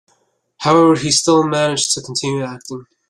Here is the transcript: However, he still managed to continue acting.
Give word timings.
However, 0.57 0.95
he 0.99 1.11
still 1.11 1.43
managed 1.47 1.93
to 1.93 2.01
continue 2.01 2.43
acting. 2.43 2.85